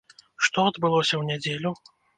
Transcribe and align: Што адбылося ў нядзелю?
Што 0.47 0.65
адбылося 0.71 1.15
ў 1.17 1.23
нядзелю? 1.31 1.79